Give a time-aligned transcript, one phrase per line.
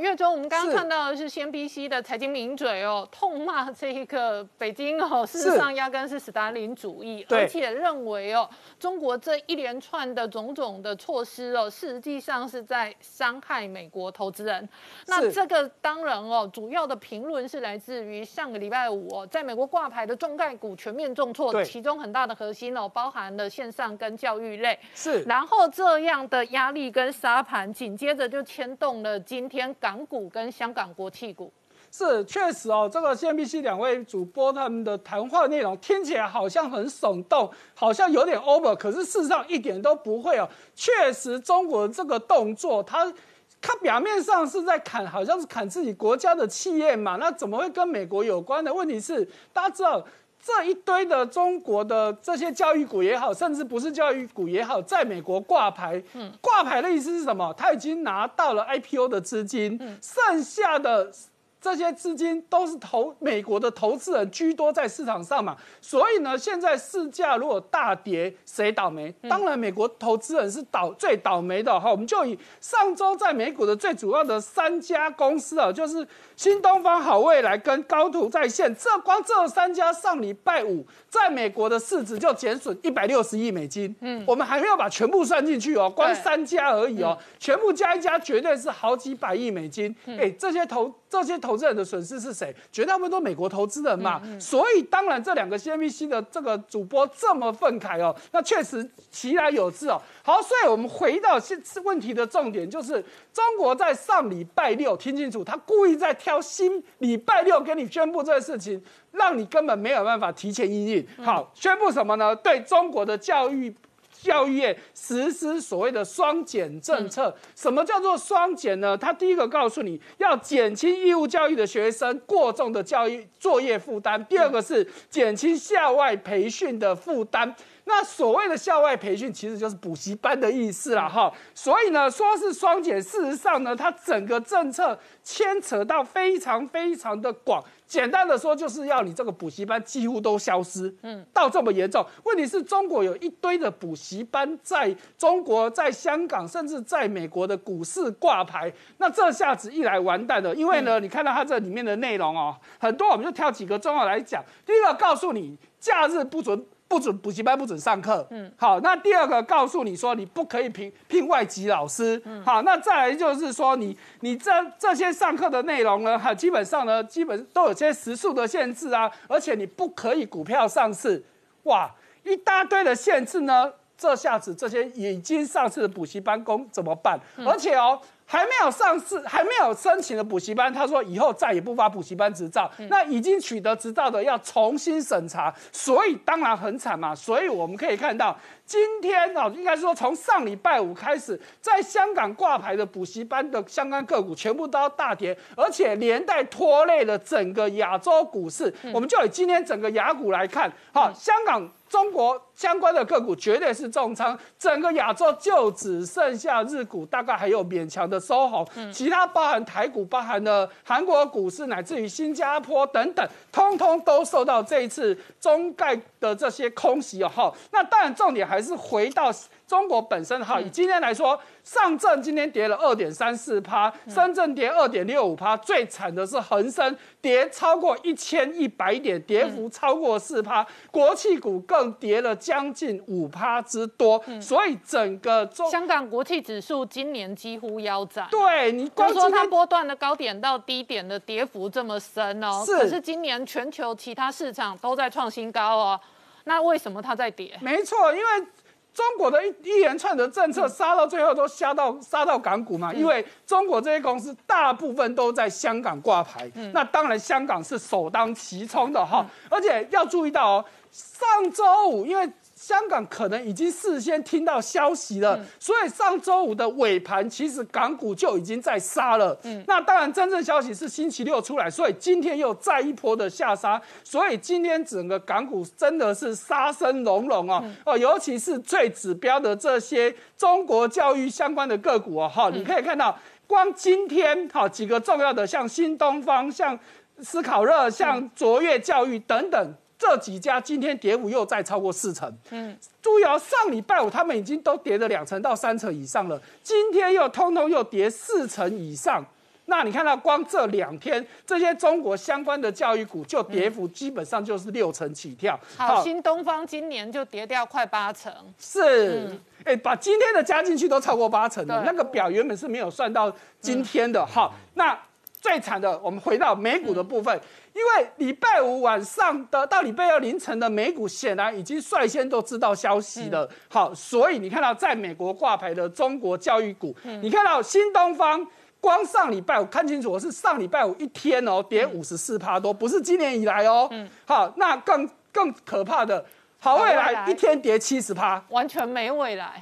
[0.00, 8.48] 月中，我们刚刚看到的是 CNBC 的财经名嘴哦， 痛骂这一个北京哦，事实上压根是斯大林主义，而且认为哦，
[8.80, 14.66] 中国这一连串的种种的措施哦，实际上是在伤害美国投资人。
[15.08, 24.78] 那这个当然哦，主要的评论是来自于上个礼拜五哦，在美国挂牌的中概股全面重挫，其中很大的核心哦，包含了线上跟教育类。
[24.94, 29.76] 是，然后这样的压力跟沙盘，紧接着就牵动了今天。
[29.82, 31.52] 港股跟香港国企股
[31.90, 40.48] 是确实哦，这个 CNBC 两位主播他们的谈话内容听起来好像很耸动，好像有点 over，可是事实上一点都不会哦。
[40.76, 43.12] 确实，中国这个动作，它
[43.60, 48.72] 它表面上是在砍，好像是砍自己国家的企业嘛，那怎么会跟美国有关的？
[48.72, 50.06] 问题是大家知道。
[50.42, 56.02] 这一堆的中国的这些教育股也好，甚至不是教育股也好，在美国挂牌，
[56.40, 57.54] 挂牌的意思是什么？
[57.56, 61.12] 他已经拿到了 IPO 的资金，剩下的。
[61.62, 69.14] 这些资金都是投美国的投资人居多在市场上嘛，所以呢，现在市价如果大跌，谁倒霉？
[69.28, 71.88] 当然美国投资人是倒最倒霉的哈。
[71.88, 76.04] 我们就以上周在美股的最主要的三家公司啊，就是
[76.34, 83.94] 新东方、好未来跟高途在线，这光这三家上礼拜五在美国的市值就减损一百六十亿美金。
[84.00, 89.94] 嗯，我们还没有把全部算进去哦，光三家而已哦，全部加一加绝对是好几百亿美金。
[90.06, 91.51] 哎，这些投这些投。
[91.52, 92.54] 投资人的损失是谁？
[92.72, 100.00] 绝大部分都美国投资人嘛，所以当然这两个 CNBC 的这个主播这么愤慨哦，那确实其来有自哦。
[100.22, 111.06] 好，所以我们回到现问题的重点，就是中国在上礼拜六听清楚，他故意在挑新礼拜六跟你宣布这个事情，让你根本没有办法提前应应。
[111.22, 112.34] 好，宣布什么呢？
[112.34, 113.76] 对中国的教育。
[114.22, 118.96] 教育业实施所谓的双减政策，什么叫做双减呢？
[118.96, 127.54] 他第一个告诉你要减轻义务教育的学生过重的教育作业负担，第二个是减轻校外培训的负担。
[127.84, 131.32] 那所谓的校外培训，其实就是补习班的意思啦，哈。
[131.54, 137.62] 所以呢，说是双减，事实上呢，它整个政策牵扯到非常非常的广。
[137.84, 142.06] 简单的说，就是要你这个补习班几乎都消失，嗯，到这么严重。
[142.24, 148.72] 问题是中国有一堆的补习班在中国、在香港，甚至在美国的股市挂牌。
[148.96, 154.42] 那这下子一来完蛋了，因为呢，你看到它这里面的内容哦，很多，我们就挑几个重要来讲。
[154.64, 156.64] 第一个告诉你，假日不准。
[156.92, 171.24] 不准补习班不准上课，嗯，好，那第二个告诉你说你不可以聘聘外籍老师，嗯，好，那再来就是说你你这这些上课的内容呢，哈，基本上呢，基本都有些时数的限制啊，而且你不可以股票上市，
[171.62, 171.90] 哇，
[172.24, 177.18] 一大堆的限制呢，这下子这些已经上市的补习班工怎么办？
[177.38, 177.98] 而且哦。
[178.32, 182.70] 还没有上市，还没有申请的补习班，他说以后再也不发补习班执照。
[182.88, 187.14] 那已经取得执照的要重新审查，所以当然很惨嘛。
[187.14, 188.34] 所以我们可以看到，
[188.64, 198.72] 今天哦，应该说从上礼拜五开始，在香港挂牌的补习班的相关个股全部都要大跌，而且连带拖累了整个亚洲股市。
[198.94, 201.70] 我们就以今天整个亚股来看，好，香港。
[201.92, 217.28] 中国相关的个股绝对是重仓，整个亚洲就只剩下日股，大概还有勉强的收红，其他包含台股、包含了韩国股市，乃至于新加坡等等，通通都受到这一次中概的这些空袭哦。
[217.28, 219.30] 哈，那当然重点还是回到
[219.72, 221.40] 中国本身哈，以今天来说。
[221.64, 238.26] 上证今天跌了二点三四趴，深圳跌二点六五趴，最惨的是恒生跌超过一千一百点，跌幅超过四趴，国企股更跌了将近五趴之多，所以整个中香港国企指数今年几乎腰斩。
[238.28, 246.00] 对你光说它波段的高点到低点的跌幅这么深哦，可是今年全球其他市场都在创新高哦，
[246.42, 247.56] 那为什么它在跌？
[247.62, 248.46] 没错，因为。
[248.94, 262.30] 中国的一一连串的政策杀到最后都杀到杀到港股嘛，因为中国这些公司大部分都在香港挂牌，那当然香港是首当其冲的哈，而且要注意到哦，上周五因为。
[262.62, 269.36] 香港可能已经事先听到消息了，所以上周五的尾盘其实港股就已经在杀了。
[269.42, 277.64] 嗯，那当然真正消息是星期六出来，所以今天又再一波的下杀，所以今天整个港股真的是杀声隆隆啊！
[277.84, 283.18] 哦，尤其是最指标的这些中国教育相关的个股啊，哈，你可以看到，
[283.48, 286.78] 光今天哈几个重要的，像新东方、像
[287.18, 289.74] 思考热、像卓越教育等等。
[290.02, 299.24] 这几家今天跌幅又再超过四成，嗯，注意哦，上礼拜五他们已经都跌了两成到三成以上了，今天又通通又跌四成以上，
[299.66, 305.58] 那你看到光这两天这些中国相关的教育股就跌幅基本上就是六成起跳。
[305.76, 308.32] 好，新东方今年就跌掉快八成。
[308.58, 309.30] 是，
[309.62, 314.26] 哎，把今天的加进去都超过八成的，那个表原本是没有算到今天的。
[314.26, 314.98] 好，那
[315.40, 317.40] 最惨的，我们回到美股的部分，
[317.74, 323.48] 因为礼拜五晚上的到礼拜二凌晨的美股显然已经率先都知道消息了。
[323.68, 328.46] 好，所以你看到在美国挂牌的中国教育股，你看到新东方。
[328.82, 333.86] 光上礼拜五看清楚，我是上礼拜五一天哦，跌五十四趴多，不是今年以来哦。
[333.92, 336.24] 嗯，好，那更更可怕的。
[336.62, 339.60] 好未来一天跌七十趴，完全没未来。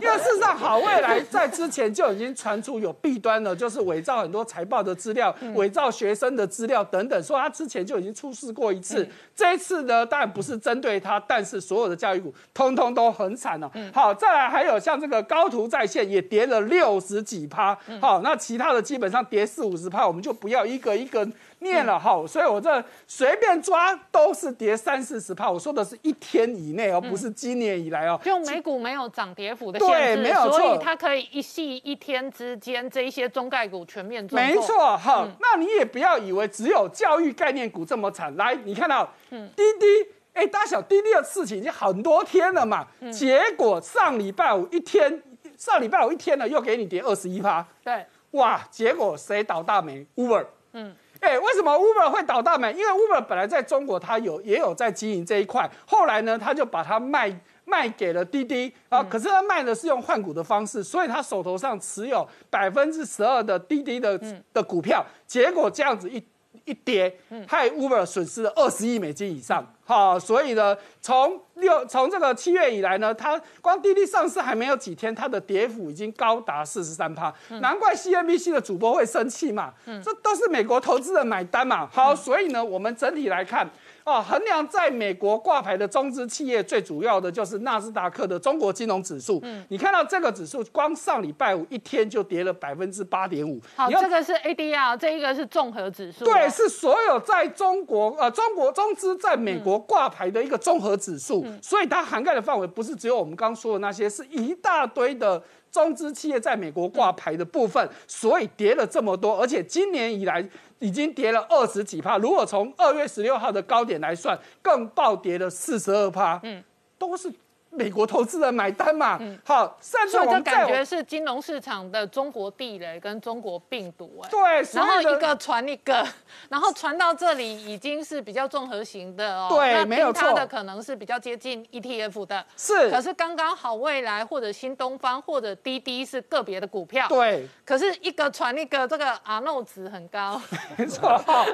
[0.00, 9.06] 因为事实上，好未来在之前就已经传出有弊端了，就是伪造很多财报的资料、伪造学生的资料等等，说他之前就已经出事过一次。
[9.36, 13.70] 这一次呢，当然不是针对他，但是所有的教育股通通都很惨了。
[13.92, 17.78] 好，再来还有像这个高途在线也跌了六十几趴。
[18.00, 21.28] 好，那其他的基本上跌四五十趴，我们就不要一个一个。
[21.62, 25.50] 念了哈，所以我这随便抓都是跌三四十帕。
[25.50, 28.20] 我说的是一天以内哦，不是今年以来哦。
[28.22, 34.38] 就美股没有涨跌幅的限制，没有错，所以它可以一系一天之间这一些中概股全面做。
[34.38, 38.34] 没错哈，那你也不要以为只有教育概念股这么惨。
[38.36, 39.86] 来，你看到滴滴，
[40.32, 45.22] 哎，大小滴滴的事情已经很多天了嘛，结果上礼拜五一天，
[45.56, 47.66] 上礼拜五一天了又给你跌二十一趴。
[47.84, 50.46] 对，哇，结果谁倒大霉？Uber。
[50.72, 50.94] 嗯。
[51.22, 52.72] 哎，为什么 Uber 会倒大霉？
[52.72, 57.34] 因为 Uber 本来在中国，它有也有在经营这一块，后来呢，它就把它卖
[57.64, 59.02] 卖给了滴滴啊。
[59.02, 64.20] 可是他卖的是用换股的方式，所以他手头上持有百分之十二的滴滴的
[64.52, 66.22] 的股票，结果这样子一。
[66.64, 67.12] 一跌，
[67.48, 77.30] 害 Uber 损失了二十亿美金以上，好，所以呢，从六从这个七月以来呢，它光滴滴上市还没有几天，它的跌幅已经高达四十三趴，
[77.60, 83.68] 难怪 CNBC 的主播会生气嘛，这都是美国投资人买单嘛，好，所以呢，我们整体来看。
[84.04, 89.38] 哦，衡量在美国挂牌的中资企业，最主要的就是纳斯达克的中国金融指数。
[89.42, 93.60] 嗯，你看到这个指数，光上礼拜五一天就跌了百分之八点五。
[93.76, 96.24] 好，这个是 ADR，这一个是综合指数。
[96.24, 105.42] 对，是所有在中国呃中国中资在美国挂牌的一个综合指数，所以它涵盖的范围不是只有我们刚说的那些，是一大堆的
[105.72, 110.48] 中资企业在美国挂牌的部分，所以跌了这么多，而且今年以来。
[110.82, 116.60] 已经跌了二十几帕，如果从二月十六号的高点来算，更暴跌了四十二帕，嗯，
[116.98, 117.32] 都是。
[117.72, 119.18] 美国投资人买单嘛？
[119.44, 124.28] 好，甚至我们感觉是金融市场的中国地雷跟中国病毒哎。
[124.30, 124.40] 对，
[124.74, 126.06] 然后一个传一个，
[126.50, 129.48] 然后传到这里已经是比较综合型的哦。
[129.50, 130.32] 对，没有错。
[130.34, 132.44] 的可能是比较接近 ETF 的。
[132.56, 132.90] 是。
[132.90, 137.06] 可是刚刚好未来或者新东方或者滴滴是个别的股票。
[137.08, 137.48] 对。
[137.64, 140.40] 可是一个传一个，这个阿诺值很高。
[140.76, 141.16] 没错。
[141.26, 141.46] 好，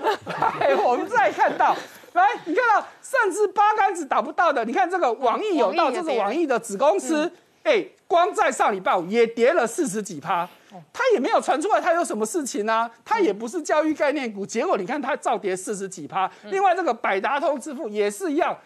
[0.84, 1.76] 我们再看到。
[2.12, 7.30] 来，你看到甚至八竿子打不到的，你看这个网易有道，这是网易的子公司，
[7.62, 10.48] 哎，光在上礼拜五也跌了四十几趴，
[10.92, 12.90] 它也没有传出来它有什么事情呢？
[13.04, 16.30] 它也不是教育概念股，结果你看它照跌四十几趴。
[16.44, 18.56] 另外这个百达通支付也是一样，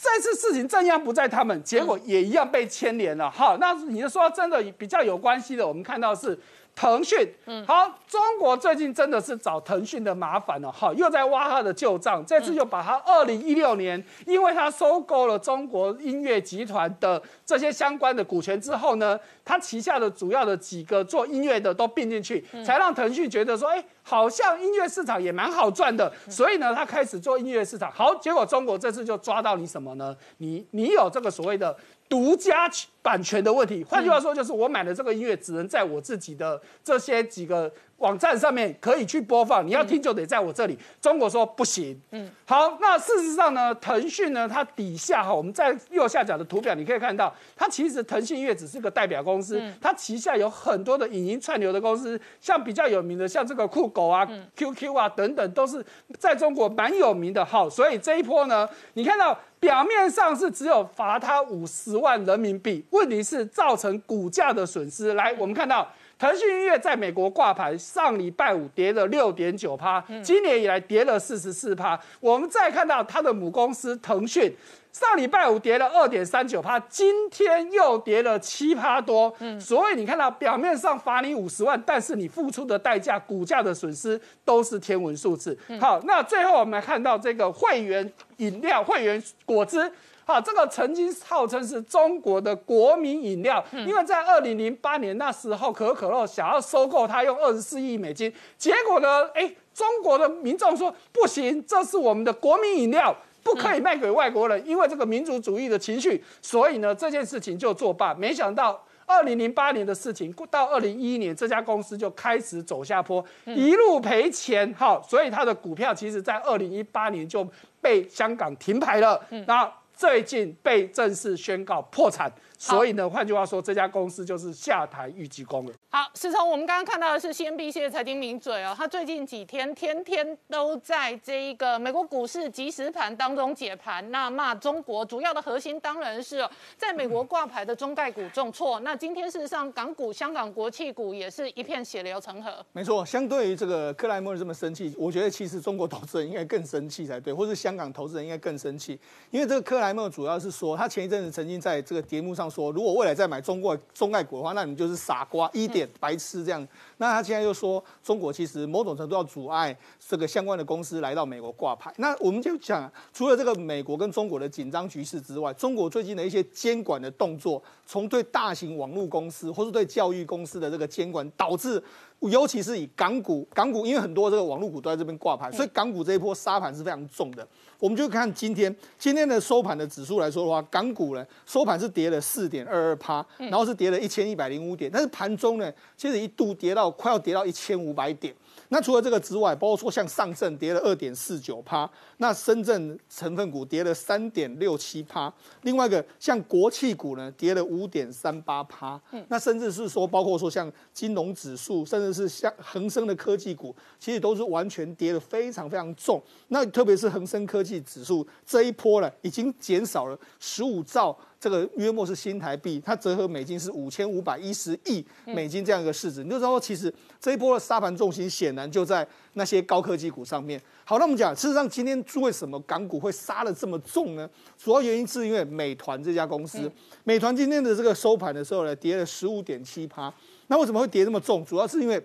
[0.00, 3.30] 这次事情正央不在他们，结果也一样被牵连了。
[3.30, 6.38] 好，那你说真的比较有关系的，我们看到是。
[6.74, 30.16] 腾讯，嗯，好，中国最近真的是找腾讯的麻烦了，哈，又在挖他的旧账，这次又把他二零一六年，因为他收购了中国音乐集团的这些相关的股权之后呢，他旗下的主要的几个做音乐的都并进去，才让腾讯觉得说，哎，好像音乐市场也蛮好赚的，所以呢，他开始做音乐市场，好，结果中国这次就抓到你什么呢？
[30.38, 31.76] 你你有这个所谓的。
[32.10, 37.72] 独家版权的问题，换句话说，就是我买的这个音乐只能在我自己的这些几个。
[38.00, 40.78] 网站上面可以去播放，你要听就得在我这里。
[41.00, 41.98] 中国说不行。
[42.12, 54.26] 嗯，好，那事实上呢，腾讯呢，它底下哈，我们在右下角的图表你可以看到，它其实腾讯音乐只是个代表公司，它旗下有很多的影音串流的公司，像比较有名的，像这个酷狗啊、
[54.56, 55.84] QQ 啊等等，都是
[56.18, 57.44] 在中国蛮有名的。
[57.44, 65.12] 好，所以这一波呢，你看到表面上是只有罚它五十万人民币，问题是造成股价的损失。
[65.12, 65.86] 来，我们看到。
[66.20, 71.98] 腾讯音乐在美国挂牌，上礼拜五跌了六点九趴，今年以来跌了四十四趴。
[72.20, 74.54] 我们再看到它的母公司腾讯，
[74.92, 79.34] 上礼拜五跌了二点三九趴，今天又跌了七趴多。
[79.38, 85.58] 嗯，所以你看到表面上罚你五十万，但是你付出的代价、股价的损失都是天文数字。
[85.80, 89.90] 好，那最后我们看到这个会员饮料、会员果汁。
[90.30, 108.14] 好，这个曾经号称是中国的国民饮料，因为在二零零八年那时候，可口可乐想要收购它，用二十四亿美金，结果呢，哎，中国的民众说不行，这是我们的国民饮料，不可以卖给外国人，因为这个民族主义的情绪，所以呢，这件事情就作罢。
[108.14, 108.80] 没想到。
[109.06, 117.44] 二零零八年的事情，到二零一一年，这家公司就开始走下坡，一路赔钱，哈，所以它的股票其实在二零一八年就
[117.80, 119.68] 被香港停牌了，那
[120.00, 122.32] 最近被正式宣告破产。
[122.60, 125.72] 所以呢，换句话说，这家公司就是下台预计工了。
[125.88, 138.78] 好，是从我们刚刚看到的是 CNBC 的财经名嘴哦，他最近几天天天都在这一个美国股市即时盘当中解盘，那骂中国主要的核心当然是在美国挂牌的中概股重挫。
[138.80, 142.62] 那今天事实上港股、香港国企股也是一片血流成河。
[142.72, 149.00] 没错，相对于这个克莱默这么生气，我觉得其实中国投资人应该更生气才对，或是香港投资人应该更生气，
[149.30, 152.49] 因为这个克莱默主要是说，他前一阵子曾经在这个节目上。
[152.50, 156.66] 说如果未来再买中国中概股的话，那你就是傻瓜一点白痴这样。
[157.00, 161.90] 那他现在又说中国其实某种程度要阻碍这个相关的公司来到美国挂牌。
[161.96, 171.82] 那我们就讲，除了这个美国跟中国的紧张局势之外，中国最近的一些监管的动作，从对大型网络公司或是对教育公司的这个监管，导致。
[172.28, 177.48] 尤其是以港股，港股因为很多这个网络股都在这边挂牌，所以港股这一波杀盘是非常重的。
[177.78, 188.34] 我们就看今天今天的收盘的指数来说的话，港股呢收盘是跌了四点二二趴，然后是跌了一千一百零五点，但是盘中呢其实一度跌到快要跌到一千五百点。
[188.72, 195.32] 那除了这个之外，包括说像上证跌了二点四九趴，那深圳成分股跌了三点六七趴，
[195.62, 206.22] 另外一个像国企股呢跌了五点三八趴，嗯，那甚至是说包括说像金融指数，甚至是像恒生的科技股，其实都是完全跌得非常非常重。
[206.48, 211.16] 那特别是恒生科技指数这一波呢，已经减少了十五兆。
[211.40, 220.60] 这个约莫是新台币，它折合美金是五千五百一十亿美金这样一个市值，你就知道其实这一波的沙盘重心显然就在那些高科技股上面。
[220.84, 224.28] 好，那我们讲，事实上今天为什么港股会杀的这么重呢？
[224.58, 226.70] 主要原因是因为美团这家公司，
[227.04, 230.12] 美团今天的这个收盘的时候呢，跌了十五点七趴。
[230.48, 231.42] 那为什么会跌这么重？
[231.44, 231.98] 主要是因为。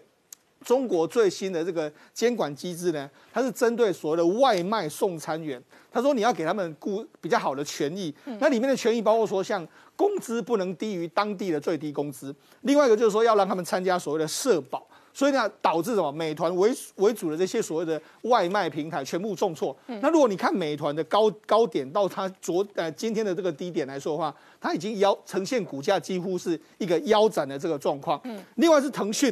[0.65, 16.11] 中国最新的这个监管机制呢，它是针对所谓的外卖送餐员，他说你要给他们雇比较好的权益，那里面的权益包括说像工资不能低于当地的最低工资，另外一个就是说要让他们参加所谓的社保，所以呢导致什么？
[16.11, 19.77] 美团为为主的这些所谓的外卖平台全部重挫。
[20.01, 28.19] 那如果你看美团的高高点到它昨呃今天的这个低点来说的话，它已经腰呈现股价几乎是一个腰斩的这个状况。
[28.23, 29.31] 嗯，另外是腾讯。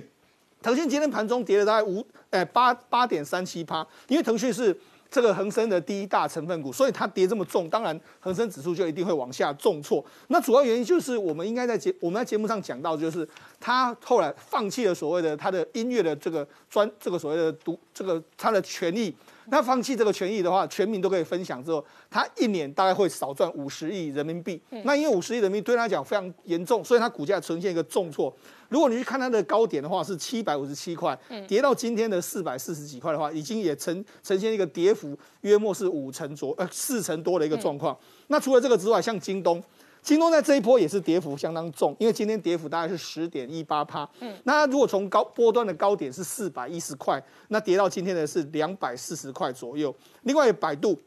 [0.63, 4.75] 腾讯今天盘中跌了大概五，哎八八点三七趴，因为腾讯是
[5.11, 10.03] 这个恒生的第一大成分股，所以它跌这么重，当然恒生指数就一定会往下重挫。
[10.29, 13.27] 那主要原因就是我们应该在节我们在节目上讲到，就是
[13.59, 19.13] 他后来放弃了所谓的他的音乐的这个专这个所谓的独这个他的权益。
[19.47, 24.57] 那放弃这个权益的话，全民都可以分享之后，他一年大概会少赚五十亿人民币。
[24.85, 28.33] 那因为五十亿人民币对他讲非常严重，所以他股价呈现一个重挫。
[28.73, 31.15] 如果你去看它的高点的话，是七百五十七块，
[31.47, 37.95] 跌到今天的四百四十几块的话，已经也呈呈现一个跌幅约莫是五成左呃四成多的一个状况。
[38.29, 39.63] 那除了这个之外，像京东。
[40.01, 44.09] 京东在这一波也是跌幅相当重，因为今天跌幅大概是十点一八趴。
[44.19, 49.95] 嗯，那如果从高波段的高点是四百一十块，那跌到今天的是两百四十块左右。
[50.23, 50.99] 另外，百度。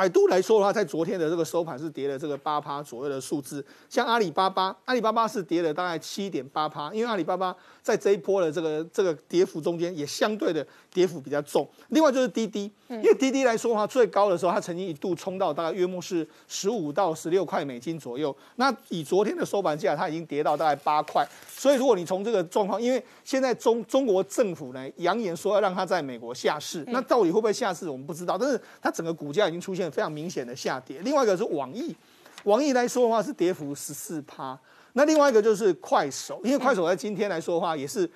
[0.00, 3.62] 百度来说的话，在昨天的这个收盘是跌了这个八趴左右的数字。
[3.90, 11.68] 像阿里巴巴，阿里巴巴是跌了大概七点八趴，因为阿里巴巴在这一波的这个这个跌幅中间也相对的跌幅比较重。
[11.88, 18.34] 另外就是滴滴，因为滴滴来说的话，最高的时候它曾经一度冲到大概约莫是十五到十六块美金左右。
[18.56, 21.28] 那以昨天的收盘价，它已经跌到大概八块。
[21.46, 28.38] 所以如果你从这个状况，因为现在中中国政府呢扬言说要让它在美国下市，那到底会不会下市，我们不知道。
[28.38, 29.89] 但是它整个股价已经出现。
[29.90, 31.00] 非常明显的下跌。
[31.02, 31.94] 另外一个是网易，
[32.44, 34.58] 网易来说的话是跌幅十四趴。
[34.94, 38.08] 那另外一个就是快手，因为快手在今天来说的话也是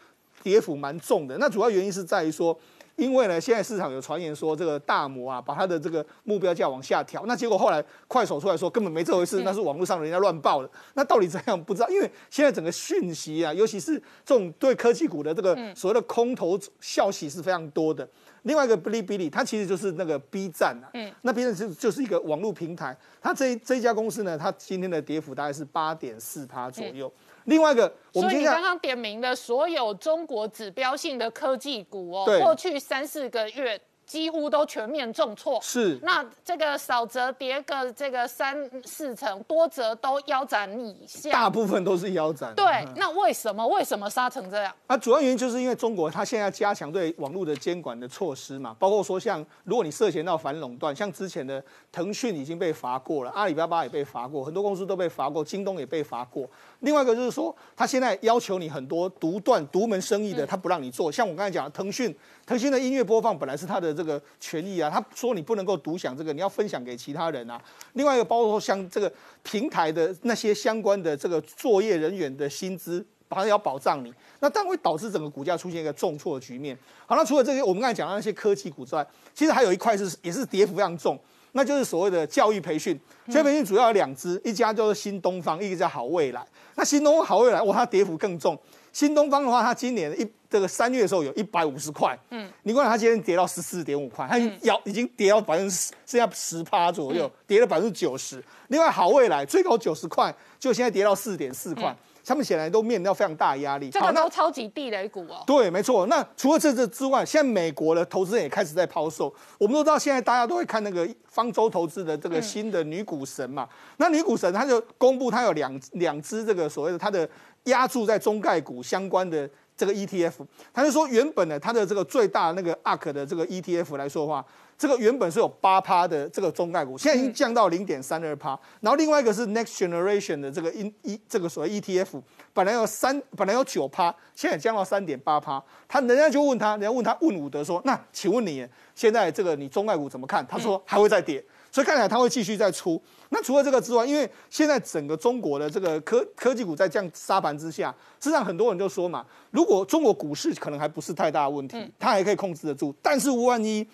[0.43, 1.37] 跌幅蛮重的。
[1.39, 2.59] 那主要原因是在于说，
[2.97, 7.25] 因为呢现在市场有传言说这个大摩啊把它的这个目标价往下调。
[7.27, 10.71] 那结果后来快手出来说根本没这回事，那是网络上人家乱报的。
[10.95, 11.89] 那到底怎样不知道？
[11.89, 18.09] 因为现在整个讯息啊，尤其是这种对科技股的这个所谓的空头消息是非常多的。
[18.45, 27.13] 另外一个哔哩哔哩，它其实就是那个 B 站啊，嗯，那 B 站是就是一个网络平台，它这这一家公司呢，它今天的跌幅大概是八点四趴左右。
[27.45, 42.55] 另外一个，所以你刚刚点名的所有中国指标性的科技股哦，过去三四个月几乎都全面重挫，是那这个少则跌个这个三四成，多则都腰斩以下，大部分都是腰斩。
[42.55, 42.65] 对，
[42.97, 44.75] 那为什么为什么杀成这样？
[44.89, 56.49] 那主要原因就是因为中国它现在加强对网络的监管的措施嘛，包括说像如果你涉嫌到反垄断，像之前的腾讯已经被罚过了，阿里巴巴也被罚过，很多公司都被罚过，京东也被罚过。
[56.81, 61.11] 另外一个就是说，他现在要求你很多独断独门生意的，他不让你做。
[61.11, 67.61] 像我刚才讲，腾讯，腾讯的音乐播放本来是他的这个权益啊，他说你不能够独享这个，你要分享给其他人啊。
[67.93, 76.77] 另外一个包括像这个平台的那些相关的这个作业人员的薪资，反正要保障你，那当然会导致整个股价出现一个重挫的局面。
[77.07, 81.19] 好，那除了这些我们刚才讲的那些科技股之外，其实还有一块是也是跌幅非常重。
[81.57, 82.99] 那就是所谓的教育培训，
[83.31, 86.45] 教育培训主要有两支，一家叫做新东方，一个叫好未来。
[86.75, 88.59] 那新东方好未来，哇，它跌幅更重。
[88.95, 98.43] 新东方的话，它今年一这个三月的时候有一百五十块，嗯，你看它今天跌到十四点五块，它要已经跌到百分之剩下十趴左右，跌了百分之九十。
[98.69, 101.95] 另外好未来最高九十块，就现在跌到四点四块。
[102.27, 105.45] 他们显然都面临到非常大的压力，这个都超级地雷股哦。
[105.47, 106.07] 对，没错。
[106.07, 109.31] 那除了这这之外，现在美国的投资人也开始在抛售。
[109.59, 113.69] 我们都知道，现在大家都会看那个方舟投资的这个新的女股神嘛。
[113.99, 117.29] 那女股神，她就公布她有两两只这个所谓的她的
[117.65, 120.33] 压注在中概股相关的这个 ETF。
[120.73, 124.45] 他就说，原本呢，他的这个最大那个 ARK 的这个 ETF 来说的话。
[124.77, 128.59] 这个原本是有八趴的这个中概股，现在已经降到零点三二趴。
[128.81, 132.21] 然后另外一个是 Next Generation 的这个一一这个所谓 ETF，
[132.53, 135.63] 本来有三，本来有九趴，现在降到三点八趴。
[135.87, 138.67] 他人家就问他，人家问他问伍德说：“那请问你
[138.97, 141.43] 现在这个你中概股怎么看？”他说还会再跌，
[141.75, 143.03] 所以看起来它会继续再出。
[143.31, 153.85] 那除了这个之外，因为现在整个中国的这个科科技股在这样沙盘之下，实际上很多人就说嘛，如果中国股市可能还不是太大的问题，它还可以控制得住，但是万一。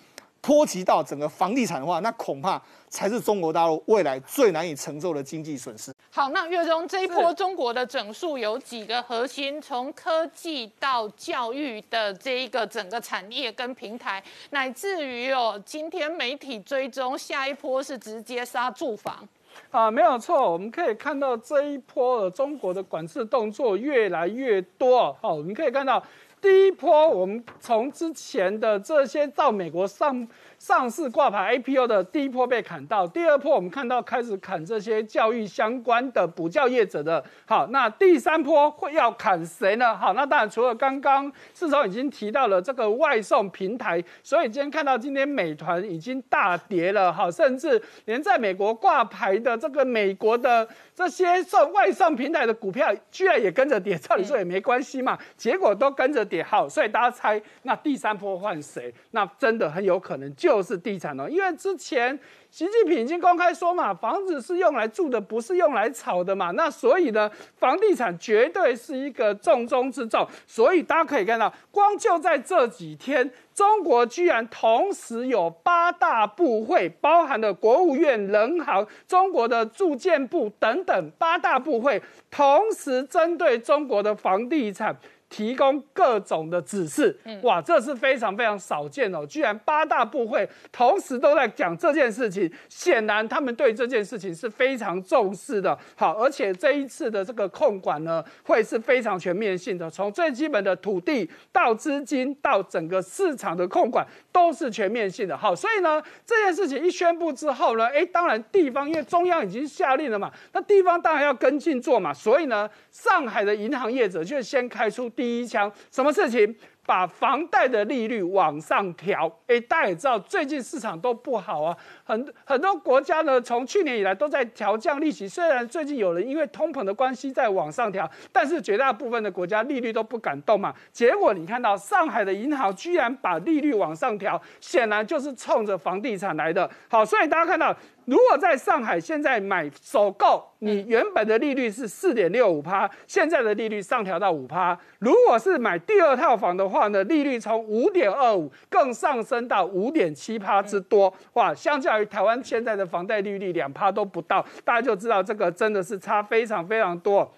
[0.43, 2.59] 波及到整个房地产的话，那恐怕
[2.89, 5.93] 才是中国大陆未来最难以承受的经济损失。
[6.13, 19.25] 好，那月中这一波中国的整数有几个核心，从科技到教育的这一个整个产业跟平台，乃至于哦，今天媒体追踪下一波是直接杀住房。
[19.69, 25.15] 啊，没有错，我们可以看到这一波的中国的管制动作越来越多。
[25.21, 26.03] 好，我们可以看到。
[26.41, 30.27] 第一波，我们从之前的这些到美国上。
[30.61, 37.23] 上市挂牌 APO 的第一波被砍到，第二波我们看到开始砍这些教育相关的补教业者的。
[37.47, 39.97] 好，那第三波会要砍谁呢？
[39.97, 56.43] 好，那当然除了刚刚市场已经提到了这个外送平台，所以今天看到今天美团已经大跌了，好，甚至连在美国挂牌的这个美国的这些送外送平台的股票居然也跟着跌，照理说也没关系 嘛，结果都跟着跌。
[56.43, 58.93] 好，所以大家猜那第三波换谁？
[59.09, 60.50] 那真的很有可能就。
[60.51, 66.51] 就是地产哦，因为之前习近平已经公开说嘛，房子是用来住的，不是用来炒的嘛。
[66.51, 70.27] 那所以呢，房地产绝对是一个重中之重。
[70.45, 84.93] 所以大家可以看到，光就在这几天，中国居然同时有八大部会，包含了国务院、人行、中国的住建部等等八大部会，同时针对中国的房地产。
[85.31, 89.25] 提供各种的指示，哇，这是非常非常少见哦！
[89.25, 95.75] 居然八大部会同时都在讲这件事情，显然他们对这件事情是非常重视的。
[95.95, 105.37] 好，而且这一次的这个控管呢，会是非常全面性的，从最基本的土地到资金到整个市场的控管都是全面性的。
[105.37, 115.09] 好，所以呢，这件事情一宣布之后呢，哎，当然地方因为中央已经下令了嘛，那地方当然要跟进做嘛，所以呢，上海的银行业者就先开出。
[115.21, 116.55] 第一枪，什么事情？
[116.83, 119.31] 把房贷的利率往上调。
[119.45, 125.27] 哎，大家也知道，最近市场都不好啊，很很多国家呢，从去年以来都在调降利息。
[125.27, 130.73] 虽然最近有人因为通膨的关系在往上调，但是绝大部分的国家利率都不敢动嘛。
[130.91, 136.67] 结果你看到上海的银行居然把利率往上调，显然就是冲着房地产来的。
[136.89, 137.73] 好，所以大家看到。
[138.11, 144.77] 如果在上海现在买首购，你原本的利率是四点六五趴，现在的利率上调到五趴。
[144.99, 151.13] 如果是买第二套房的话呢，利率从五点二五更上升到五点七趴之多。
[151.35, 157.33] 哇，相较于台湾现在的房贷利率两趴都不到，大家就知道这个真的是差非常非常多。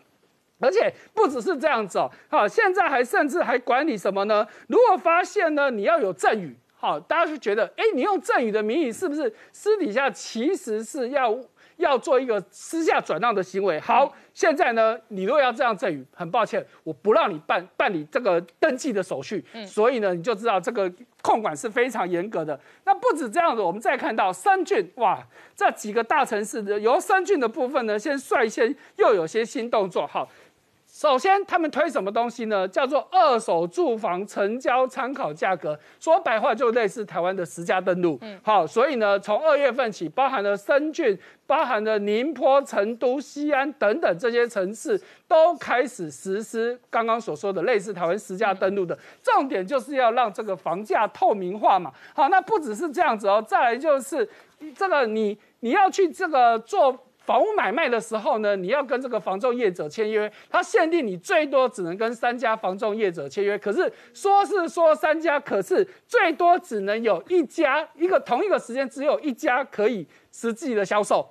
[0.60, 4.48] 而且不只是这样子哦，好，现在还甚至还管你什么呢？
[4.68, 6.58] 如果发现呢，你要有赠与。
[6.84, 11.34] 好，大家就觉得，哎，你用赠与的名义，是不是私底下其实是要
[11.78, 13.80] 要做一个私下转让的行为。
[13.80, 19.46] 好，现在呢，你如果要这样赠与，很抱歉，我不让你办办理这个登记的手续。
[19.54, 20.92] 嗯，所以呢，你就知道这个
[21.22, 22.60] 控管是非常严格的。
[22.84, 30.06] 那不止这样子，我们再看到深圳，哇，这几个大城市的由深圳的部分呢，先率先又有些新动作。
[30.06, 30.28] 好。
[30.94, 32.68] 首先，他们推什么东西呢？
[32.68, 38.16] 叫做二手住房成交参考价格，说白话就类似台湾的实价登录。
[38.22, 48.96] 嗯，好，所以呢，从二月份起，包含了深圳、包含了宁波、成都、西安等等这些城市，都开始实施刚刚所说的类似台湾实价登录的。
[49.24, 51.92] 重点就是要让这个房价透明化嘛。
[52.14, 54.30] 好，那不只是这样子哦，再来就是
[54.76, 56.96] 这个你你要去这个做。
[57.26, 63.58] 房屋买卖的时候呢，你要跟这个房仲业者签约，他限定你最多只能跟三家房仲业者签约。
[63.58, 71.28] 可是说是说三家，可是最多只能有一家，一个同一个时间只有一家可以实际的销售。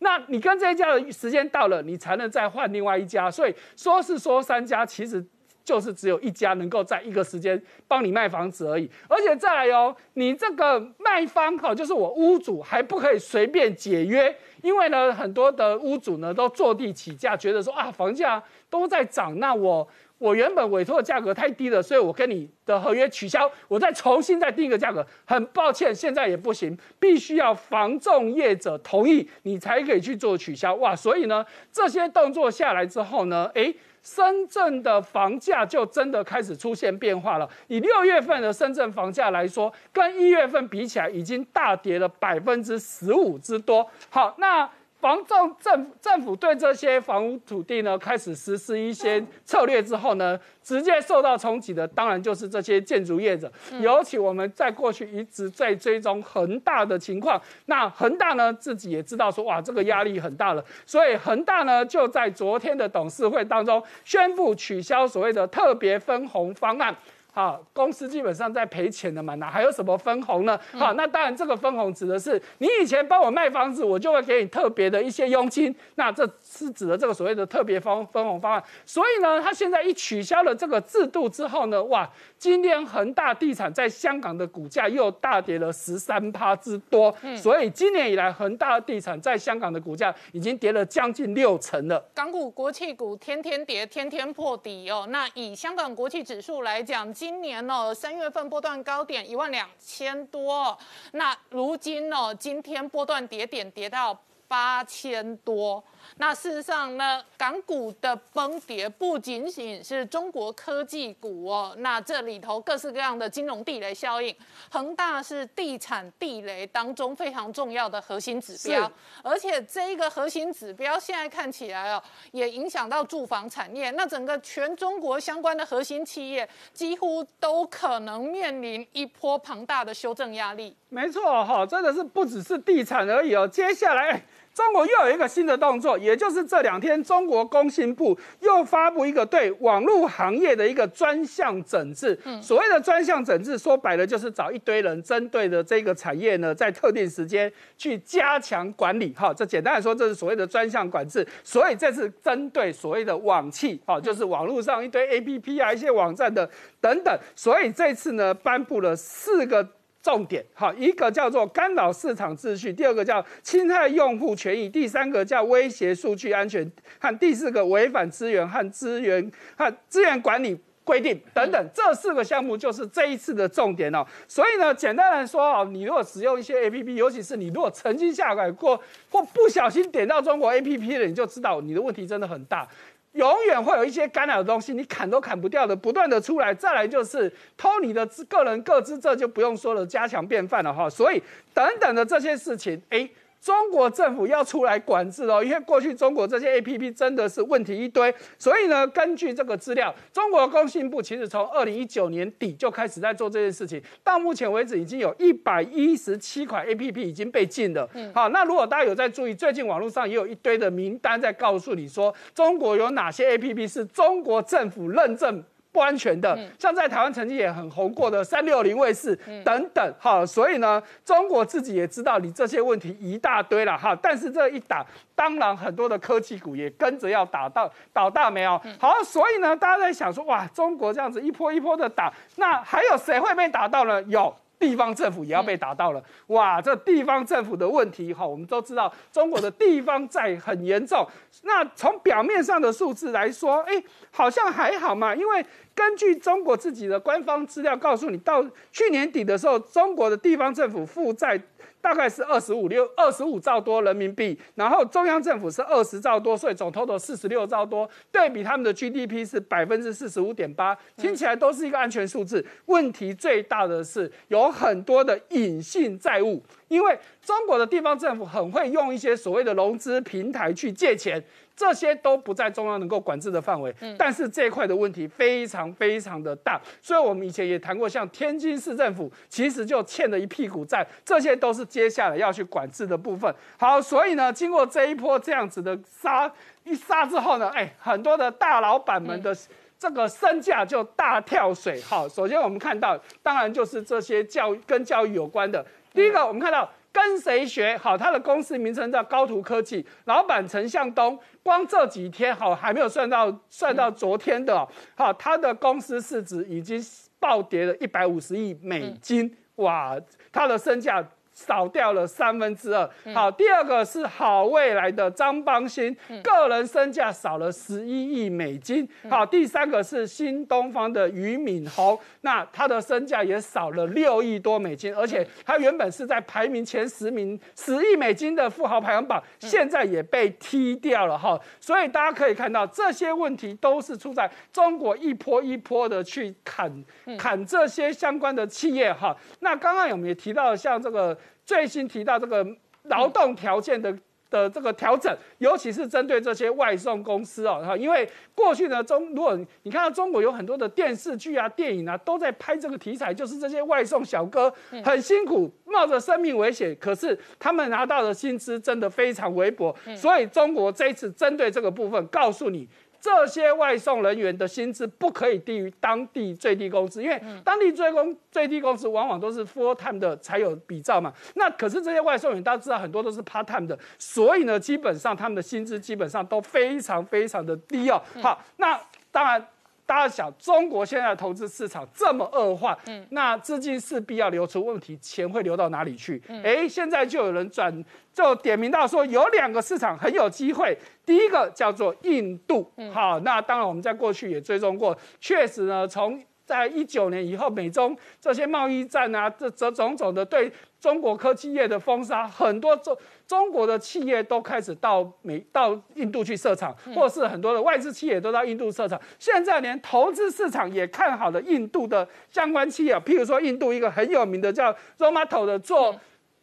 [0.00, 3.30] 那你跟这一家的时间到了，你才能再换另外一家。
[3.30, 5.24] 所以说是说三家，其实
[5.66, 8.88] 就是只有一家能够在一个时间帮你卖房子而已。
[9.08, 14.34] 而且再来哦，你这个卖方哈，就是我屋主还不可以随便解约。
[14.62, 19.86] 因为呢，很多的屋主呢都坐地起价，觉得说啊，房价都在涨，那我
[20.18, 25.04] 我原本委托的价格太低了，所以我跟你的合约取消，我再重新再定一个价格。
[25.24, 30.74] 很抱歉，现在也不行，必须要房仲业者同意，你才可以去做取消。
[30.76, 33.74] 哇，所以呢，这些动作下来之后呢，诶。
[34.06, 37.50] 深圳的房价就真的开始出现变化了。
[37.66, 43.90] 以六月份的深圳房价来说，跟一月份比起来，已经大跌了百分之十五之多。
[44.08, 44.70] 好，那。
[45.06, 53.48] 房政政政府对这些房屋土地呢，开始实施一些策略之后呢，直接受到冲击的，当然就是这些建筑业者。
[53.80, 66.92] 尤其我们在过去一直在追踪恒大的情况，那恒大呢自己也知道说，哇，这个压力很大了，所以恒大呢就在昨天的董事会当中宣布取消所谓的特别分红方案。
[67.36, 70.58] 好，公司基本上在赔钱的嘛，哪还有什么分红呢？
[70.72, 78.64] 好，那当然这个分红指的是你以前帮我卖房子，我就会给你特别的一些佣金，那这是指的这个所谓的特别分分红方案。
[78.86, 87.14] 所以呢，他现在一取消了这个制度之后呢，哇，今天恒大地产在香港的股价又大跌了十三趴之多。
[87.20, 92.02] 嗯，所以今年以来，恒大地产在香港的股价已经跌了将近六成了。
[92.14, 95.06] 港股、国企股天天跌，天天破底哦。
[95.10, 100.78] 那以香港国企指数来讲，今今年哦，三月份波段高点一万两千多，
[101.10, 105.82] 那如今呢，今天波段跌点跌到八千多。
[106.16, 114.34] 那事实上呢，港股的崩跌不仅仅是中国科技股哦，那这里头各式各样的金融地雷效应，
[114.70, 118.90] 恒大是地产地雷当中非常重要的核心指标，
[119.22, 130.74] 而且这一个核心指标现在看起来哦，也影响到住房产业，那整个全中国相关的核心企业几乎都可能面临一波庞大的修正压力。
[130.88, 134.22] 没错哈，真的是不只是地产而已哦，接下来。
[134.56, 142.18] 中国又有一个新的动作，也就是这两天，中国工信部又发布一个对网络行业的一个专项整治。
[142.24, 149.12] 嗯，所谓的专项整治，说白了就是找一堆人，针对的这个产业呢，在特定时间去加强管理。
[149.12, 151.26] 哈，这简单来说，这是所谓的专项管制。
[151.44, 156.48] 所以这次针对所谓的网企，哈，就是网络上一堆 A P P 啊，一些网站的
[156.80, 157.14] 等等。
[157.34, 159.68] 所以这次呢，颁布了四个。
[160.06, 174.06] 重点好，一个叫做干扰市场秩序，第二个叫侵害用户权益，第三个叫威胁数据安全，和第四个违反资源和资源和资源管理规定等等，这四个项目就是这一次的重点哦。
[174.28, 182.68] 所以呢，简单来说哦，你如果使用一些 A P P，尤其是你如果曾经下载过或不小心点到中国 A P P 的，你就知道你的问题真的很大。
[183.16, 186.54] 永远会有一些干扰的东西，你砍都砍不掉的，不断的出来。
[186.54, 190.88] 再来就是偷你的个人各资，这就不用说了，加强便饭了哈。
[190.88, 193.08] 所以等等的这些事情，哎。
[193.40, 207.88] 中国政府要出来管制哦，因为过去中国这些 A P P 真的是问题一堆，所以呢，根据这个资料，中国工信部其实从二零一九年底就开始在做这件事情，到目前为止已经有一百一十七款 A P P 已经被禁了。
[207.94, 215.44] 嗯，好，那如果大家有在注意，最近网络上也有一堆的名单在告诉你说，中国有哪些 A P P 是中国政府认证。
[215.76, 224.82] 不安全的，像在台湾曾经也很红过的三六零卫士等等，哈，所以呢，中国自己也知道你这些问题一大堆了，哈，但是这一打，
[225.14, 228.58] 当然很多的科技股也跟着要打到倒大霉哦。
[228.80, 234.02] 好，所以呢，大家在想说，哇，中国这样子一波一波的打，那还有谁会被打到呢？
[234.04, 234.34] 有。
[234.58, 236.02] 地方政府也要被打到了。
[236.28, 241.06] 哇，这地方政府的问题哈，我们都知道中国的地方债很严重。
[241.42, 251.40] 那从表面上的数字来说，哎，好像还好嘛，因为根据中国自己的官方资料告诉你，到去年底的时候，中国的地方政府负债。
[251.86, 262.44] 大概是二十五六二十五兆多人民币，然后中央政府是二十兆多，所以总 total 四十六兆多，对比他们的 GDP 是百分之四十五点八，听起来都是一个安全数字。
[262.64, 271.24] 问题最大的是有很多的隐性债务，因为中国的地方政府很会用一些所谓的融资平台去借钱。
[271.56, 283.34] 这些都不在中央能够管制的范围，但是这一块的问题非常非常的大，所以我们以前也谈过，像天津市政府其实就欠了一屁股债，这些都是接下来要去管制的部分。
[283.58, 286.30] 好，所以呢，经过这一波这样子的杀
[286.64, 289.34] 一杀之后呢，哎，很多的大老板们的
[289.78, 291.80] 这个身价就大跳水。
[291.80, 295.64] 好，首先我们看到，当然就是这些教育跟教育有关的，
[295.94, 296.70] 第一个我们看到。
[296.96, 297.94] 跟谁学好？
[297.94, 301.18] 他的公司名称叫高途科技，老板陈向东。
[301.42, 306.82] 光这几天好，还没有算到算到昨天的，好，他的公司市值已经
[307.20, 309.94] 暴跌了一百五十亿美金，哇，
[310.32, 311.06] 他的身价。
[311.36, 312.88] 少掉了三分之二。
[313.14, 318.88] 好，第二个是好未来的张邦鑫，个人身价少了十一亿美金。
[319.10, 331.38] 好，第三个是新东方的俞敏洪，那他的身价也少了六亿多美金，而且他原本是在排名前十名十亿美金的富豪排行榜，现在也被踢掉了哈。
[331.60, 336.82] 所以大家可以看到，这些问题都是出在中国一波一波的去砍
[337.18, 339.14] 砍这些相关的企业哈。
[339.40, 341.14] 那刚刚有没有提到像这个？
[341.46, 342.44] 最新提到这个
[342.82, 343.96] 劳动条件的
[344.28, 354.52] 的这个调整，尤其是针对这些外送公司哦，哈，因为过去呢中，如果你看到中国有很多的电视剧啊、电影啊，都在拍这个题材，就是这些外送小哥
[354.84, 362.68] 很辛苦，冒着生命危险，可是他们拿到的薪资真的非常微薄，所以中国这一次针对这个部分，告诉你。
[363.06, 371.12] 这些外送人员的薪资不可以低于当地最低工资，因为当地最工最低工资往往都是 full time 的才有比照嘛。
[371.36, 378.02] 那可是这些外送员大家知道很多都是 part time 的，所以呢，基本上他们的薪资基本上都非常非常的低哦。
[378.20, 378.80] 好，那
[379.12, 379.46] 当然。
[379.86, 386.20] 大家想，中国现在的投资市场这么恶化，嗯，那资金势必要流出，问题钱会流到哪里去？
[386.42, 400.52] 哎，现在就有人转，就点名到说有两个市场很有机会，第一个叫做印度，好，那当然我们在过去也追踪过，确实呢，从在一九年以后，美中这些贸易战啊，这这种种的对。
[400.86, 402.96] 中国科技业的封杀，很多中
[403.26, 409.00] 中国的企业都开始到美到印度去设厂，或是很多的外资企业都到印度设厂。
[409.18, 415.98] 现在连投资市场也看好了印度的相关企业，譬如说印度一个很有名的叫 Zomato 的做。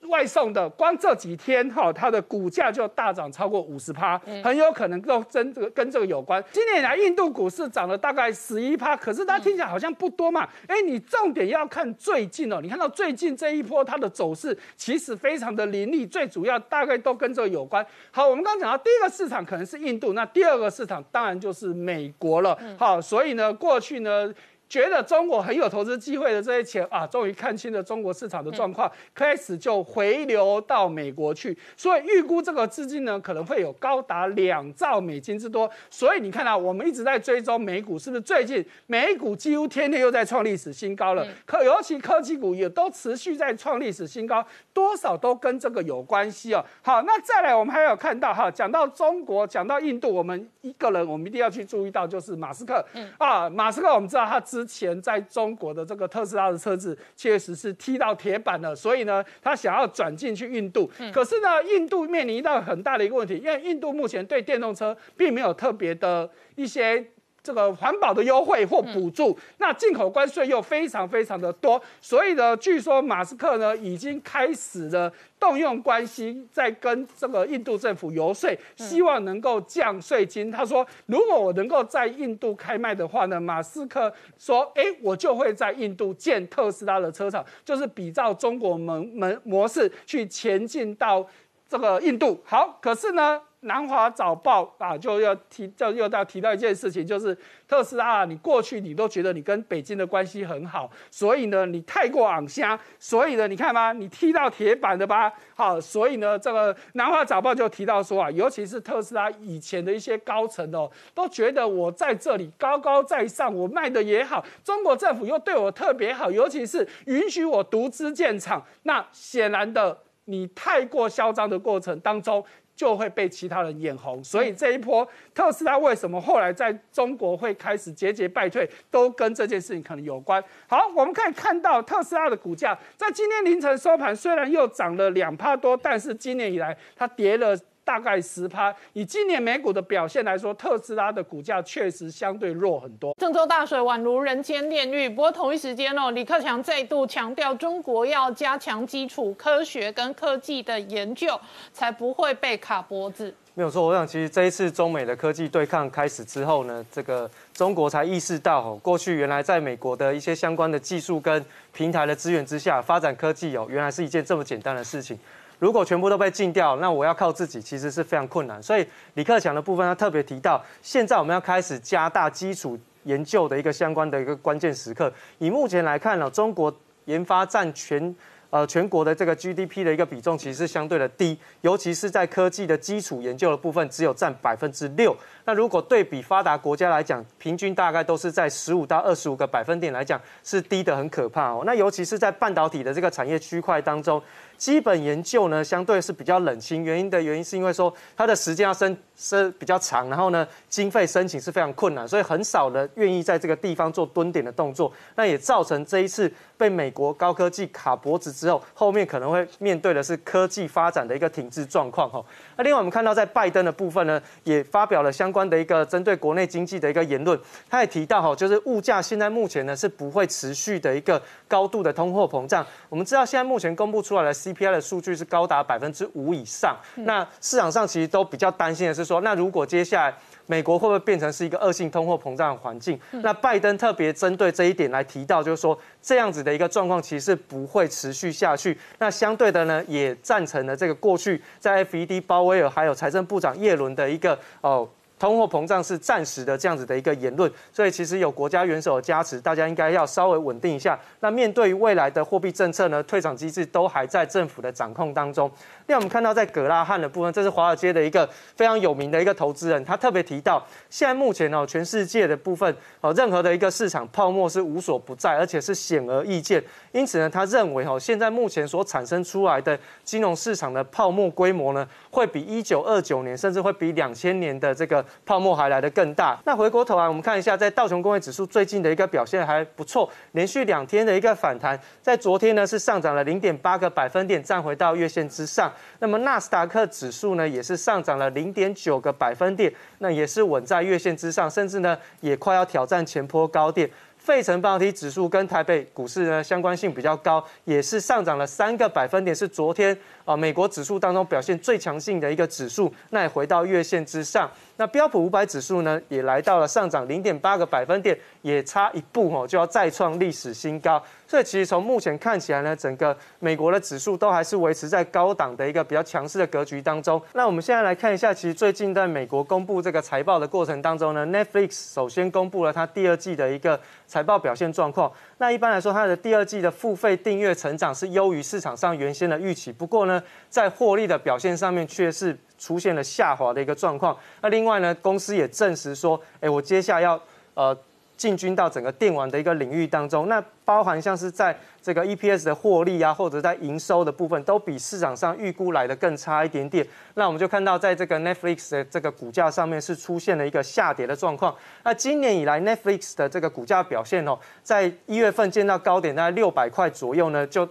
[0.07, 6.43] 外送的光这几天哈，它的股价就大涨超过五十趴，很有可能都跟这个跟这个有关。
[6.51, 10.47] 今年以来，印度股市涨了大概十一趴，可是它听起来好像不多嘛。
[10.67, 17.85] 哎，你重点要看最近哦，你看到最近这一波它的走势其实非常的凌厉，最主要大概都跟这个有关。
[18.11, 22.57] 好，我们刚刚讲到第一个市场可能是印度，那第二个市场当然就是美国了。
[22.77, 24.33] 好，所以呢，过去呢。
[24.67, 31.55] 觉得中国很有投资机会的这些钱啊，终于看清了中国市场的状况，开始就回流到美国去。
[31.77, 35.69] 所以预估这个资金呢，可能会有高达两兆美金之多。
[35.89, 41.27] 所以你看啊我们一直在追踪美股，是不是最近美股几乎天天又在创历史新高了？
[41.45, 46.65] 可尤其科技股也都持续在创历史新高，多少都跟这个有关系哦。
[46.81, 52.83] 好，那再来我们还有看到哈，讲到中国，讲到印度，我们一个人我们一定要去注意到，就是马斯克。
[52.95, 60.89] 嗯啊，马斯克我们知道他资之前在中国的这个特斯拉的车子确实是踢到铁板了，所以呢，他想要转进去印度。
[61.11, 67.05] 可是呢，印度面临到很大的一个问题，因为印度目前对电动车并没有特别的一些。
[67.43, 80.49] 这个环保的优惠或补助，那进口关税又非常非常的多，所以呢，据说马斯克呢已经开始了动用关系，在跟这个印度政府游说，希望能够降税金。
[80.49, 91.27] 他说，如果我能够在印度开卖的话呢，马斯克说，哎，我就会在印度建特斯拉的车厂，就是比照中国门门模式去前进到
[91.67, 92.41] 这个印度。
[92.45, 93.41] 好，可是呢？
[93.63, 119.97] 南华早报啊，就要提，就又要提到一件事情，就是特斯拉，你过去你都觉得你跟北京的关系很好，所以呢，你太过昂瞎，所以呢，你看吧，你踢到铁板的吧，好，所以呢，这个南华早报就提到说啊，尤其是特斯拉以前的一些高层哦，都觉得我在这里高高在上，我卖的也好，中国政府又对我特别好，尤其是允许我独资建厂，那显然的。
[120.25, 122.41] 你太过嚣张的过程当中，
[122.75, 130.43] 就会被其他人眼红，所以这一波特斯拉为什么后来在中国会开始节节败退，都跟这件事情可能有关。
[130.67, 137.57] 好，我们可以看到特斯拉的股价在今天凌晨收盘，虽然又涨了两帕多，但是今年以来它跌了。
[137.83, 138.73] 大概十趴。
[138.93, 143.15] 以今年美股的表现来说，特斯拉的股价确实相对弱很多。
[143.19, 145.09] 郑州大水宛如人间炼狱。
[145.09, 151.39] 不过同一时间哦，李克强再度强调，中国要加强基础科学跟科技的研究，
[151.71, 153.33] 才不会被卡脖子。
[153.55, 165.19] 没有错，我想其实这一次中美的科技对抗开始之后呢，这个中国才意识到哦，过去原来在美国的一些相关的技术跟平台的资源之下发展科技哦，原来是一件这么简单的事情。
[165.59, 168.61] 如果全部都被禁掉，那我要靠自己，其实是非常困难。
[168.61, 175.11] 所以李克强的部分，他特别提到，现在我们要开始加大基础研究的一个相关的一个关键时刻。
[175.37, 176.73] 以目前来看呢，中国
[177.05, 178.13] 研发占全
[178.49, 185.15] 呃全国的这个 GDP 的一个比重，其实是相对的低，尤其是在科技的基础研究的部分，只有占百分之六。
[185.45, 191.63] 那如果对比发达国家来讲，平均大概都是在十五到二十五个百分点来讲，是低的很可怕哦。
[191.65, 194.21] 那尤其是在半导体的这个产业区块当中。
[194.57, 196.83] 基本研究呢，相对是比较冷清。
[196.83, 204.91] 原因的原因是因为说它的时间要申申比较长，然后呢，经费申请是非常困难，所以很少人愿意在这个地方做蹲点的动作。
[205.15, 212.23] 那也造成这一次被美国高科技卡脖子之后，后面可能会面对的是科技发展的一个停滞状况哈。
[212.57, 217.39] 那另外我们看到在拜登的部分呢，也发表了相关的一个针对国内经济的一个言论，
[217.69, 222.65] 他也提到哈，就是物价现在目前呢是不会持续的一个高度的通货膨胀。
[222.89, 230.13] 我们知道现在目前公布出来的 CPI 的数据是高达百分之五以上，那市场上其实都比较担心的是说，那如果接下来
[230.47, 232.99] 美国会不会变成是一个恶性通货膨胀的环境？
[233.11, 238.77] 那拜登特别针对这一点来提到，就是说这样子的一个状况其实不会持续下去。
[238.99, 244.87] 那相对的呢，也赞成了这个过去在 FED 鲍威尔还有财政部长耶伦的一个哦。
[245.23, 250.99] 通货膨胀是暂时的这样子的一个言论，所以其实有国家元首的加持，大家应该要稍微稳定一下。
[251.21, 255.49] 那面对于未来的货币政策呢，退场机制都还在政府的掌控当中。
[255.87, 266.61] 另外，我们看到在格拉汉的部分，这是华尔街的一个非常有名的一个投资人，他特别提到，现在目前哦，全世界的部分哦，任何的一个市场泡沫是无所不在，而且是显而易见。
[266.91, 275.05] 因此呢，他认为哦，现在目前所产生出来的金融市场的泡沫规模呢，会比一九二九年，甚至会比两千年的这个。
[275.25, 276.39] 泡沫还来得更大。
[276.45, 285.71] 那回过头来，我们看一下，在道琼工业指数最近的一个表现还不错，连续两天的一个反弹，在昨天呢是上涨了零点八个百分点，站回到月线之上。
[285.99, 293.89] 那么纳斯达克指数呢也是上涨了零点九个百分点，那也是稳在月线之上，甚至呢也快要挑战前坡高点。
[294.17, 304.49] 费城半导体指数跟台北股市呢相关性比较高，也是上涨了三个百分点，是昨天啊美国指数当中表现最强劲的一个指数，那也回到月线之上。
[304.77, 311.01] 那标普五百指数呢，也来到了上涨零点八个百分点，也差一步哦，就要再创历史新高。
[311.27, 317.21] 所以其实从目前看起来呢，整个美国的指数都还是维持在高档的一个比较强势的格局当中。
[317.33, 325.11] 那我们现在来看一下，其实最近在美国公布这个财报的过程当中呢，Netflix 首先公布了它第二季的一个财报表现状况。
[325.43, 329.73] 那一般来说，它的第二季的付费订阅成长是优于市场上原先的预期。
[329.73, 332.37] 不过呢，在获利的表现上面却是。
[332.55, 334.17] 出现了下滑的一个状况。
[334.41, 337.21] 那另外呢，公司也证实说，哎，我接下来要
[337.55, 337.77] 呃
[338.23, 340.29] 进军到整个电网的一个领域当中。
[340.29, 346.87] 那包含像是在这个 EPS 的获利啊，或者在营收的部分，都比市场上预估来的更差一点点。
[347.15, 351.53] 那我们就看到，在这个 Netflix 的这个股价上面是出现了一个下跌的状况。
[351.83, 357.67] 那今年以来，Netflix 的这个股价表现哦，在一月份见到高点大概六百块左右呢，就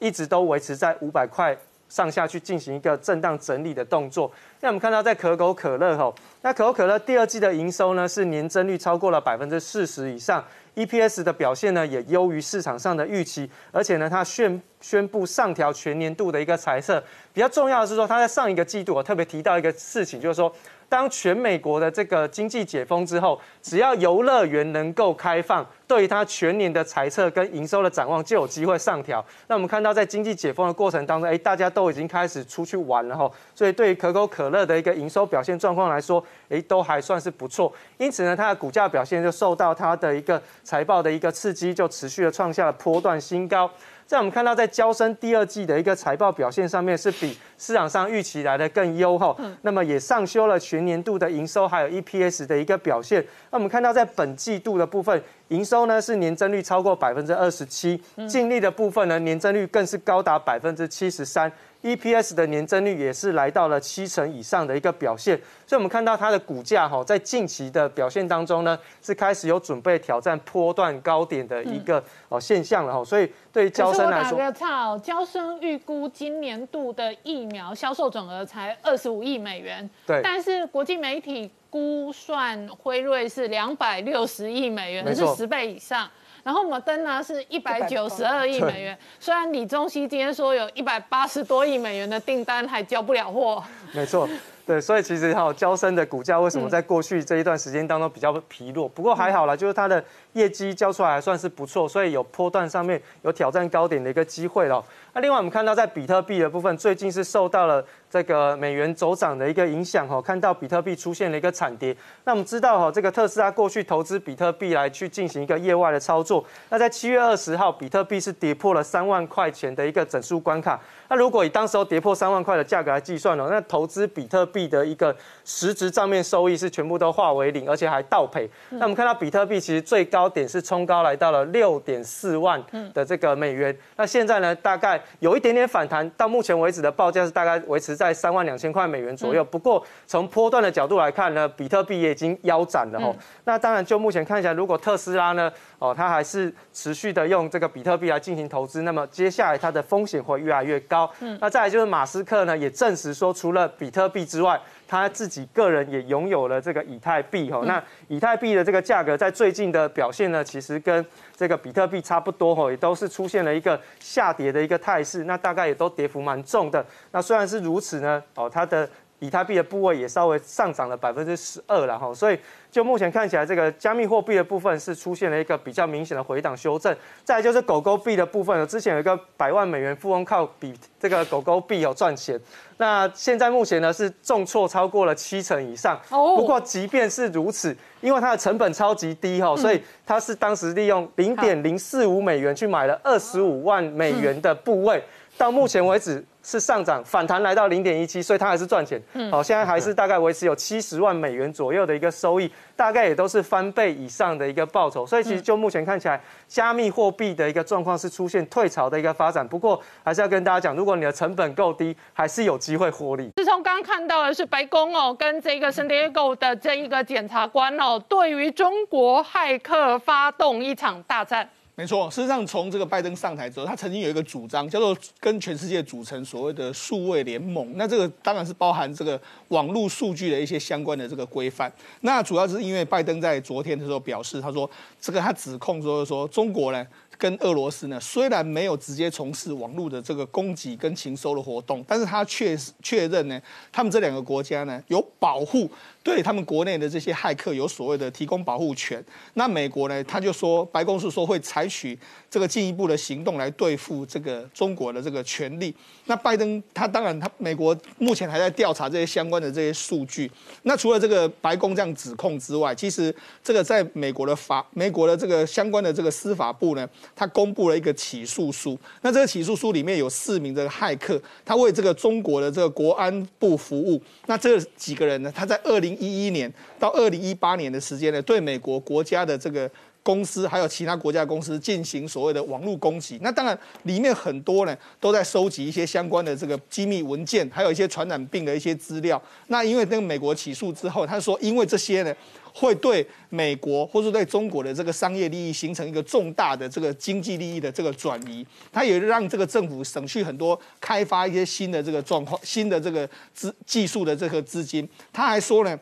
[0.00, 1.56] 一直都维持在五百块。
[1.88, 4.30] 上下去进行一个震荡整理的动作。
[4.60, 10.44] 那我们看到，在可口可乐吼，那可口可乐第二季的营收呢是年增率超过了百分之四十以上
[10.74, 17.02] ，EPS 的表现呢也优于市场上的预期，而且呢，它宣宣布上调全年度的一个财测。
[17.32, 20.54] 比较重要的是说，它在上一个季度我特别提到一个事情，就是说。
[20.94, 29.24] 当全美国的这个经济解封之后，只要游乐园能够开放，对于它全年的财测跟营收的展望就有机会上调。
[29.48, 37.72] 那我们看到在经济解封的过程当中，哎，大家都已经开始出去玩了哈，所以对于可口可乐的一个营收表现状况来说，哎，都还算是不错。
[37.98, 43.68] 因此呢，它的股价表现就受到它的一个财报的一个刺激，就持续的创下了波段新高。
[44.06, 49.36] 在我们看到，在交生第二季的一个财报表现上面，是比市场上预期来的更优厚。
[49.62, 53.24] 那么也上修了全年度的营收还有 EPS 的一个表现。
[53.50, 61.50] 那我们看到，在本季度的部分，营收呢是年增率超过百分之二十七，净利的部分呢年增率更是高达百分之七十三。
[61.84, 73.04] EPS 的年增率也是来到了七成以上的一个表现，所以我们看到它的股价哈，在近期的表现当中呢，是开始有准备挑战波段高点的一个哦现象了哈。
[73.04, 86.08] 所以对交生来说，打个岔哦，交生预估今年度的疫苗销售总额才二十五亿美元，对，但是国际媒体估算辉瑞是两百六十亿美元，是十倍以上。
[86.44, 94.28] 然后摩登呢是一百九十二亿美元，虽然李宗熙今天说有一百八十多亿美元的订单还交不了货，没错，
[94.66, 98.86] 对，所以其实哈，交生的股价为什么在过去这一段时间当中比较疲弱？
[98.86, 104.84] 不过还好啦，就是它的业绩交出来还算是不错，所以有波段上面有挑战高点的一个机会了。
[105.14, 107.84] 那另外我们看到在比特币的部分，最近是受到了。
[108.10, 111.96] 这个美元走涨的一个影响哈，看到比特币出现了一个惨跌。
[112.22, 116.44] 那我们知道哈，这个特斯拉过去投资比特币来去进行一个业外的操作。
[116.68, 120.80] 那在七月二十号，比特币是跌破了三万块钱的一个整数关卡。
[121.08, 125.12] 那如果以当时候跌破三万块的价格来计算呢，那投资比特币的一个
[125.44, 128.48] 实质账面收益是全部都化为零，而且还倒赔。
[128.70, 132.62] 那我们看到比特币其实最高点是冲高来到了六点四万
[132.92, 133.76] 的这个美元。
[133.96, 138.14] 那现在呢，大概有一点点反弹，到目前为止的报价是大概维持在。
[138.24, 139.44] 三万两千块美元左右。
[139.44, 143.14] 不过从波段的角度来看呢，比特币也已经腰斩了哈。
[143.44, 151.10] 那当然，就目前看起来，如果特斯拉呢，哦，它还是持续的用这个比特币来进行投资，那么接下来它的风险会越来越高。
[151.20, 151.36] 嗯。
[151.40, 157.62] 那再来就是马斯克呢，也证实说，除了比特币之外，他自己个人也拥有了这个以太币哈。
[157.66, 161.04] 那以太币的这个价格在最近的表现呢，其实跟
[161.36, 165.24] 这个比特币差不多哈，也都是出现了一个下跌的一个态势。
[165.24, 166.84] 那大概也都跌幅蛮重的。
[167.10, 168.88] 那虽然是如此呢，哦，它的
[169.18, 172.12] 以太币的部位也稍微上涨了百分之十二了哈。
[172.12, 172.38] 所以
[172.70, 176.94] 就目前看起来，这个加密货币的部分是出现了一个比较明显的回档修正。
[177.22, 182.38] 再就是狗狗币的部分，之前有一个百万美元富翁靠比这个狗狗币有赚钱。
[182.76, 195.00] 那现在目前呢是重挫超过了七成以上，不过即便是如此，因为它的成本超级低哈，所以它是当时利用零点零四五美元去买了二十五万美元的部位，
[195.38, 196.24] 到目前为止。
[196.44, 199.02] 是上涨反弹来到零点一七，所以它还是赚钱。
[199.30, 205.06] 好，现在还是大概维持有七十万美元左右的一个收益，大概也都是翻倍以上的一个报酬。
[205.06, 209.46] 所以其实就目前看起来，加密货币的一个状况是出现退潮的一个发展。
[209.48, 213.30] 不过还是要跟大家讲，如果你的成本够低，还是有机会获利。
[213.36, 221.48] 自从刚刚看到的是白宫哦，跟这个圣迭戈的这一个检察官哦，对于中国骇客发动一场大战。
[221.76, 227.72] 没错，事实上，从这个拜登上台之后，他曾经有一个主张，叫做跟全世界组成所谓的数位联盟。
[227.74, 231.72] 那这个当然是包含这个网络数据的一些相关的这个规范。
[232.02, 234.70] 那主要是因为拜登在昨天的时候表示，他说
[235.00, 236.86] 这个他指控说说中国呢。
[237.16, 245.70] 跟俄罗斯呢，虽然没有直接从事网络的这个攻击跟情收的活动，但是他确确认呢，他们这两个国家呢有保护
[246.04, 249.04] 对他们国内的这些骇客有所谓的提供保护权。
[249.32, 251.98] 那美国呢，他就说白宫是说会采取
[252.30, 255.74] 这个进一步的行动来对付这个中国的这个权利。
[256.04, 260.30] 那拜登他当然他美国目前还在调查这些相关的这些数据。
[260.62, 266.86] 那除了这个白宫这样指控之外，其实这个在美国的法美国的这个相关的这个司法部呢。
[267.16, 274.02] 他公布了一个起诉书，那这个起诉书里面有四名这个骇客，他为这个中国的这个国安部服务。
[274.26, 275.32] 那这几个人呢？
[275.34, 279.70] 他在二零一一年到二零一八年的时间呢，对美国国家的这个
[280.02, 283.18] 公司还有其他国家公司进行所谓的网络攻击。
[283.22, 289.20] 那当然里面很多呢都在收集一些相关的这个机密文件，还有一些传染病的一些资料。
[289.46, 292.14] 那因为那个美国起诉之后，他说因为这些呢。
[292.54, 304.88] 会对美国或是对中国的这个商业利益形成一个重大的这个经济利益的这个转移，它也让这个政府省去很多开发一些新的这个状况、新的这个资技术的这个资金。
[305.12, 305.78] 他还说呢。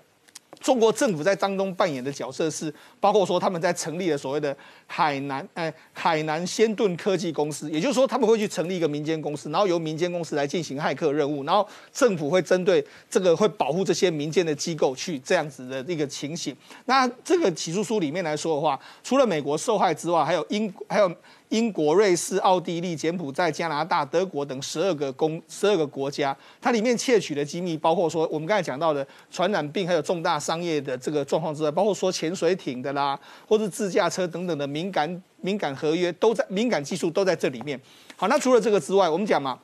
[0.63, 4.57] 中国政府在当中扮演的角色是，包括说他们在成立了所谓的
[4.87, 16.57] 海南，哎，海南先盾科技公司，也就是说他们会去成立一个民间公司，然后由民间公司来进行骇客任务，然后政府会针对这个会保护这些民间的机构去这样子的一个情形。
[16.85, 21.13] 那这个起诉书里面来说的话，除了美国受害之外，还有英，还有。
[21.53, 37.79] 英国、瑞士、奥地利、柬埔寨、加拿大、德国等十二个公十二个国家，它里面窃取的机密，包括说我们刚才讲到的传染病，还有重大商业的这个状况之外，包括说潜水艇的啦，或者自驾车等等的敏感敏感合约，都在敏感技术都在这里面。
[38.17, 39.59] 好，那除了这个之外，我们讲嘛，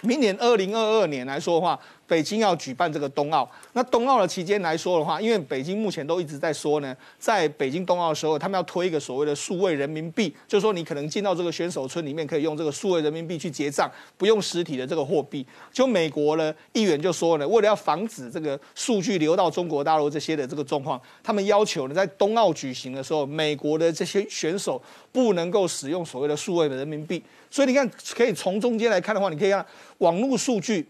[0.00, 1.78] 明年二零二二年来说的话。
[2.08, 15.46] 北京要举办这个冬奥，那冬奥的期间来说的话，因为北京目前都一直在说呢，在北京冬奥的时候，他们要推一个所谓的数位人民币，就是说你可能进到这个选手村里面，可以用这个数位人民币去结账，不用实体的这个货币。
[15.70, 24.80] 就美国呢，议员就说呢，为了要防止这个数据流到中国大陆这些的这个状况，他们要求呢，在冬奥举行的时候，美国的这些选手
[25.12, 27.22] 不能够使用所谓的数位的人民币。
[27.50, 29.64] 所以你看，可以从中间来看的话，你可以看
[29.98, 30.86] 网络数据。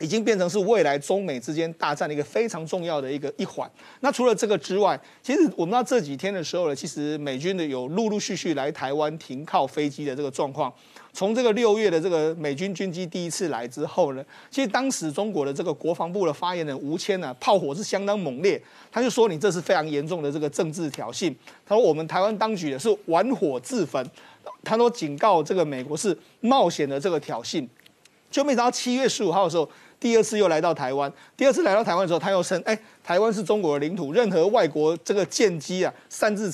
[0.00, 3.70] 已经变成是未来中美之间大战的一个非常重要的一个一环。
[4.00, 10.72] 那除了这个之外，其实我们到这几天的时候呢，其实美军的有陆陆续续来台湾停靠飞机的这个状况。
[11.12, 18.60] 从这个六月的这个美军军机第一次来之后呢，其实当时中国的这个国防部的发言人吴谦呢，炮火是相当猛烈，
[18.92, 21.34] 他就说你这是非常严重的这个政治挑衅。
[21.66, 24.08] 他说我们台湾当局也是玩火自焚。
[24.62, 27.66] 他说警告这个美国是冒险的这个挑衅。
[28.30, 29.68] 就没想到七月十五号的时候。
[30.00, 32.74] 第二次又来到台湾，第二次来到台湾的时候，他又称：“哎，
[33.04, 36.50] 台湾是中国的领土，任何外国这个舰机啊擅自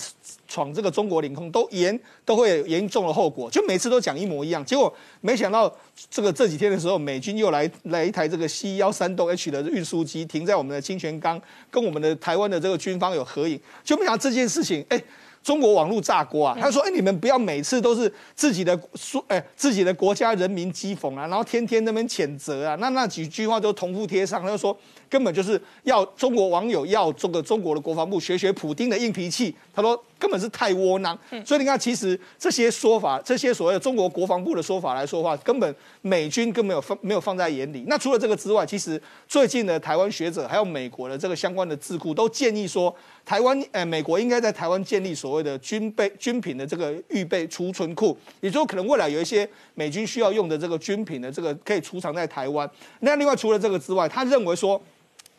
[0.49, 4.65] 闯这个中国领空，都严都会严重的后果。”就每次都讲一模一样。
[4.65, 5.73] 结果没想到
[6.11, 13.61] 这个这几天的时候，美军又来来一台这个 C 幺三栋 H 的运输机停在我们的清泉岗，跟我们的台湾的这个军方有合影。
[13.85, 15.01] 就没想到这件事情，哎。
[15.47, 16.59] 中国网络炸锅啊！
[16.61, 24.43] 他说：“哎，你们不要每次都是自己的说，哎，自己的国家人民讥讽啊，然后天天那边谴责啊，那那几句话都重复贴上。
[24.43, 24.77] 他就说，
[25.09, 29.55] 根本就是要中国网友要这个中国的国防部学学普京的硬脾气。
[29.73, 37.85] 他说。”根本是太窝囊，所以你看，其实这些说法，这些所谓的中国国防部的说法来说话，根本美军更没有放没有放在眼里。
[37.87, 42.95] 那除了这个之外，其实最近的台湾学者还有美国的这个相关的智库都建议说，
[43.25, 52.69] 台湾呃美国应该在台湾建立所谓的军备军品的这个预备储存库，也就可能未来有一些美军需要用的这个军品的这个可以储藏在台湾。
[53.01, 54.81] 那另外除了这个之外，他认为说。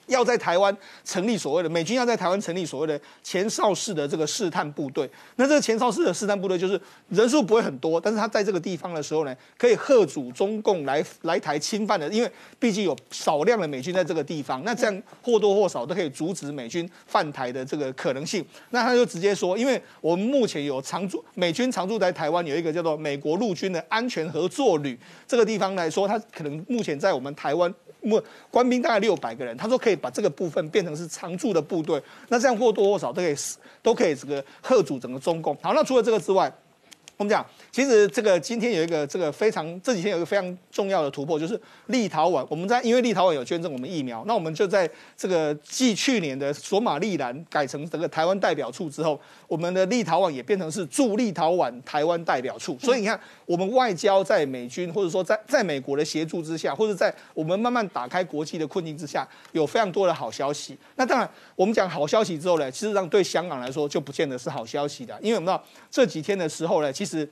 [0.08, 6.80] 要在台湾成立所谓的美军要在台湾成立所谓的前哨式的这个试探部队，那这个前哨式的试探部队就是
[7.10, 18.46] 人数不会很多，但是他在这个地方的时候呢，可以贺阻中共来来台侵犯的，因为毕竟有少量的美军在这个地方，那这样或多或少都可以阻止美军犯台的这个可能性。
[18.72, 24.98] 那他就直接说，因为我们目前有常驻美军常驻在台湾有一个叫做美国陆军的安全合作旅，
[25.28, 27.74] 这个地方来说，它可能目前在我们台湾。
[28.52, 33.36] 官兵大概六百个人，他说可以把这个部分变成是常驻的部队，那这样或多或少都可以
[33.82, 35.56] 都可以这个贺阻整个中共。
[35.62, 36.52] 好，那除了这个之外。
[37.18, 42.46] 我们讲，其实这个今天有一个这个非常这几天有一个非常重要的突破，就是立陶宛。
[42.48, 44.88] 我们在因为立陶宛有捐赠我们疫苗，那我们就在
[45.18, 52.78] 这个继去年的索马利兰改成这个台湾代表处之后，我们的立陶宛也变成是驻立陶宛台湾代表处。
[52.80, 60.78] 所以你看，我们外交在美军或者说在在美国的协助之下，或者在我们慢慢打开国际的困境之下，有非常多的好消息。
[60.98, 67.07] 那当然，我们讲好消息之后呢，事实上对香港来说就不见得是好消息的，因为我们知道这几天的时候呢，其实。
[67.08, 67.30] 是。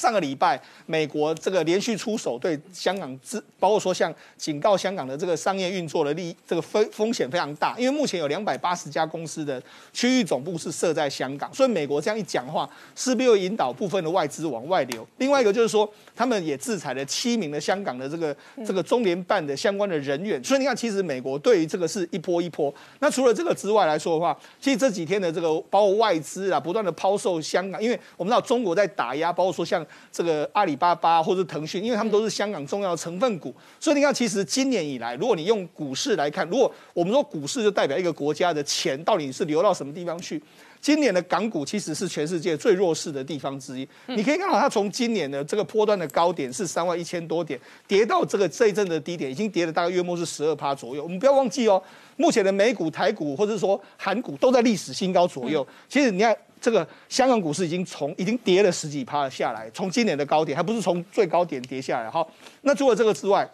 [0.00, 15.06] 上个礼拜，美国这个连续出手对香港，之包括说像警告香港的这个商业运作的利，这个风风险非常大，因为目前有两百八十家公司的区域总部是设在香港，所以美国这样一讲话，势必会引导部分的外资往外流。
[15.18, 15.86] 另外一个就是说，
[16.16, 18.34] 他们也制裁了七名的香港的这个
[18.66, 22.74] 这个中联办的相关的人员，所以你看，其实美国对于这个是一波一波。
[23.00, 29.86] 那除了这个之外来说的话，其实这几天的这个包括外资啊，不断的抛售香港，因为我们知道中国在打压，包括说像。
[30.12, 40.42] 这个阿里巴巴或者腾讯，因为他们都是香港重要的成分股，所以你看，其实今年以来，如果你用股市来看，如果我们说股市就代表一个国家的钱到底是流到什么地方去，
[40.80, 43.86] 今年的港股其实是全世界最弱势的地方之一。
[44.06, 51.02] 你可以看到，它从今年的这个波段的高点是三万一千多点，跌到这个这一阵的低点，已经跌了大概约莫是十二趴左右。
[51.02, 51.82] 我们不要忘记哦，
[52.16, 55.66] 目前的美股、台股或者说韩股都在历史新高左右。
[55.88, 56.36] 其实你看。
[56.62, 62.10] 这个香港股市已经从已经跌了十几趴下来，从今年的高点，还不是从最高点跌下来。
[62.10, 63.50] 好，那除了这个之外，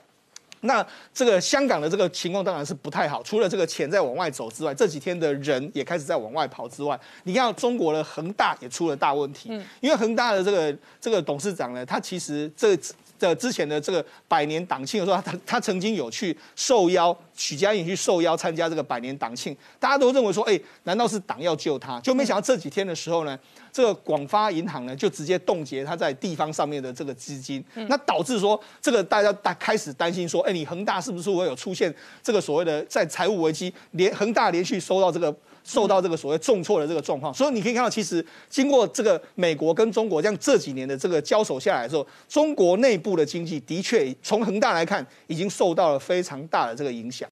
[0.66, 9.48] 那这个香港的这个情况当然是不太好，除了这个钱在往外走之外，这几天的人也开始在往外跑之外，你看中国的恒大也出了大问题，
[9.80, 12.78] 因为恒大的这个这个董事长呢，他其实这。
[13.18, 22.00] 的之前的这个百年党庆的时候，他他曾经有去受邀，许家印去受邀参加这个百年党庆，大家都认为说，哎，难道是党要救他？
[22.00, 23.38] 就没想到这几天的时候呢，
[23.72, 33.72] 这个广发银行呢就直接冻结他在地方上面的这个资金，那导致说这个大家大开始担心说，哎，你恒大是不是会有出现这个所谓的在财务危机？
[33.92, 35.34] 连恒大连续收到这个。
[35.66, 47.16] 受到这个所谓重挫的这个状况，所以你可以看到，其实经过这个美国跟中国这样这几年的这个交手下来之后，中国内部的经济的确从恒大来看，已经受到了非常大的这个影响。